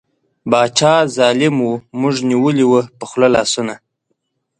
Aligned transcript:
باچا 0.51 0.93
ظالیم 1.15 1.55
وو 1.63 1.73
موږ 1.99 2.15
نیولي 2.29 2.65
وو 2.67 2.79
په 2.97 3.05
خوله 3.09 3.29
لاسونه 3.35 3.73